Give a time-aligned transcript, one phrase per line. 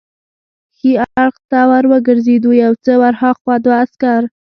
[0.77, 4.21] ښي اړخ ته ور وګرځېدو، یو څه ور هاخوا دوه عسکر.